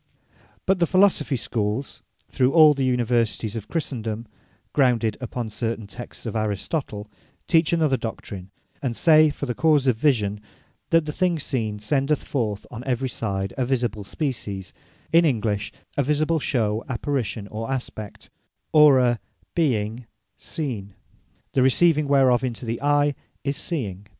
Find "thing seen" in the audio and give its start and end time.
11.11-11.77